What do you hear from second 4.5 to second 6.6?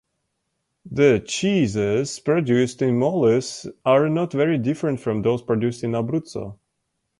different from those produced in Abruzzo.